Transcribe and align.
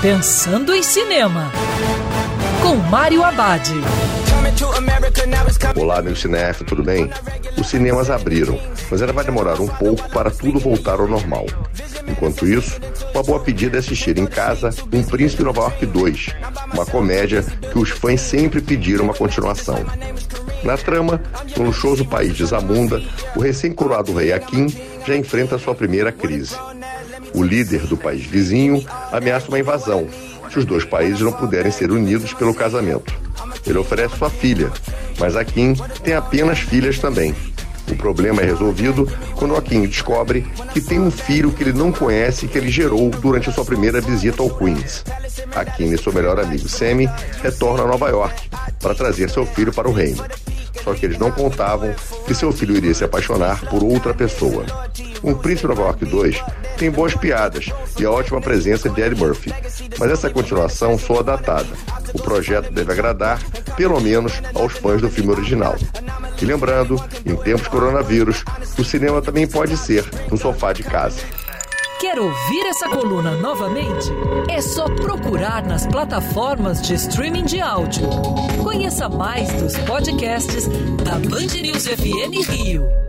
Pensando 0.00 0.72
em 0.72 0.80
Cinema, 0.80 1.50
com 2.62 2.76
Mário 2.76 3.24
Abad. 3.24 3.68
Olá, 5.74 6.00
meu 6.00 6.14
cinéfilo, 6.14 6.68
tudo 6.68 6.84
bem? 6.84 7.10
Os 7.58 7.66
cinemas 7.66 8.08
abriram, 8.08 8.56
mas 8.88 9.02
ainda 9.02 9.12
vai 9.12 9.24
demorar 9.24 9.60
um 9.60 9.66
pouco 9.66 10.08
para 10.10 10.30
tudo 10.30 10.60
voltar 10.60 11.00
ao 11.00 11.08
normal. 11.08 11.46
Enquanto 12.06 12.46
isso, 12.46 12.80
uma 13.12 13.24
boa 13.24 13.40
pedida 13.40 13.76
é 13.76 13.80
assistir 13.80 14.16
em 14.18 14.26
casa 14.26 14.70
Um 14.92 15.02
Príncipe 15.02 15.42
Nova 15.42 15.62
York 15.62 15.84
2, 15.84 16.26
uma 16.72 16.86
comédia 16.86 17.42
que 17.42 17.78
os 17.78 17.90
fãs 17.90 18.20
sempre 18.20 18.60
pediram 18.60 19.02
uma 19.02 19.14
continuação. 19.14 19.84
Na 20.62 20.76
trama, 20.76 21.20
no 21.56 21.64
luxuoso 21.64 22.04
país 22.04 22.36
de 22.36 22.44
Zamunda, 22.44 23.02
o 23.34 23.40
recém-coroado 23.40 24.14
rei 24.14 24.32
Akin 24.32 24.68
já 25.04 25.16
enfrenta 25.16 25.58
sua 25.58 25.74
primeira 25.74 26.12
crise. 26.12 26.54
O 27.34 27.42
líder 27.42 27.86
do 27.86 27.96
país 27.96 28.24
vizinho 28.24 28.84
ameaça 29.12 29.48
uma 29.48 29.58
invasão 29.58 30.08
se 30.50 30.58
os 30.58 30.64
dois 30.64 30.84
países 30.84 31.20
não 31.20 31.32
puderem 31.32 31.70
ser 31.70 31.90
unidos 31.90 32.32
pelo 32.32 32.54
casamento. 32.54 33.12
Ele 33.66 33.78
oferece 33.78 34.16
sua 34.16 34.30
filha, 34.30 34.70
mas 35.18 35.36
Akin 35.36 35.74
tem 36.02 36.14
apenas 36.14 36.60
filhas 36.60 36.98
também. 36.98 37.34
O 37.90 37.96
problema 37.96 38.42
é 38.42 38.44
resolvido 38.44 39.10
quando 39.34 39.56
Akin 39.56 39.86
descobre 39.86 40.46
que 40.72 40.80
tem 40.80 41.00
um 41.00 41.10
filho 41.10 41.52
que 41.52 41.62
ele 41.62 41.72
não 41.72 41.90
conhece 41.90 42.44
e 42.44 42.48
que 42.48 42.58
ele 42.58 42.70
gerou 42.70 43.08
durante 43.10 43.48
a 43.48 43.52
sua 43.52 43.64
primeira 43.64 44.00
visita 44.00 44.42
ao 44.42 44.50
Queens. 44.50 45.04
Akin 45.54 45.92
e 45.92 45.98
seu 45.98 46.12
melhor 46.12 46.38
amigo 46.38 46.68
Sammy 46.68 47.08
retornam 47.42 47.86
a 47.86 47.88
Nova 47.88 48.08
York 48.08 48.50
para 48.80 48.94
trazer 48.94 49.30
seu 49.30 49.46
filho 49.46 49.72
para 49.72 49.88
o 49.88 49.92
reino. 49.92 50.22
Só 50.84 50.94
que 50.94 51.06
eles 51.06 51.18
não 51.18 51.30
contavam 51.30 51.94
que 52.26 52.34
seu 52.34 52.52
filho 52.52 52.76
iria 52.76 52.94
se 52.94 53.04
apaixonar 53.04 53.64
por 53.66 53.82
outra 53.82 54.14
pessoa. 54.14 54.64
Um 55.22 55.34
Príncipe 55.34 55.68
Nova 55.68 55.82
York 55.82 56.04
2 56.04 56.42
tem 56.76 56.90
boas 56.90 57.14
piadas 57.14 57.66
e 57.98 58.04
a 58.04 58.10
ótima 58.10 58.40
presença 58.40 58.88
de 58.88 59.00
Eddie 59.00 59.18
Murphy, 59.18 59.52
mas 59.98 60.10
essa 60.10 60.30
continuação 60.30 60.98
soa 60.98 61.22
datada. 61.22 61.68
O 62.14 62.22
projeto 62.22 62.72
deve 62.72 62.92
agradar, 62.92 63.42
pelo 63.76 64.00
menos, 64.00 64.40
aos 64.54 64.74
fãs 64.74 65.00
do 65.00 65.10
filme 65.10 65.32
original. 65.32 65.76
E 66.40 66.44
lembrando, 66.44 67.02
em 67.26 67.34
tempos 67.36 67.66
coronavírus, 67.66 68.44
o 68.78 68.84
cinema 68.84 69.20
também 69.20 69.46
pode 69.46 69.76
ser 69.76 70.04
no 70.30 70.36
sofá 70.36 70.72
de 70.72 70.84
casa. 70.84 71.20
Quer 71.98 72.16
ouvir 72.16 72.64
essa 72.66 72.88
coluna 72.88 73.32
novamente? 73.32 74.08
É 74.48 74.60
só 74.60 74.84
procurar 74.84 75.64
nas 75.64 75.84
plataformas 75.84 76.80
de 76.80 76.94
streaming 76.94 77.44
de 77.44 77.60
áudio. 77.60 78.08
Conheça 78.62 79.08
mais 79.08 79.52
dos 79.54 79.76
podcasts 79.78 80.68
da 81.02 81.18
Band 81.28 81.60
News 81.60 81.88
FM 81.88 82.48
Rio. 82.48 83.07